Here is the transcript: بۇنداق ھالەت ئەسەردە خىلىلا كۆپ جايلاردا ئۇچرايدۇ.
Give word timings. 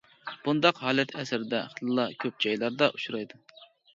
بۇنداق 0.45 0.79
ھالەت 0.85 1.11
ئەسەردە 1.19 1.59
خىلىلا 1.75 2.05
كۆپ 2.25 2.41
جايلاردا 2.45 2.91
ئۇچرايدۇ. 2.97 3.41